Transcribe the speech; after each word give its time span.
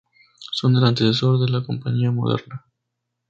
Son 0.51 0.75
el 0.75 0.83
antecesor 0.83 1.37
de 1.39 1.47
la 1.51 1.63
compañía 1.63 2.09
moderna. 2.09 2.65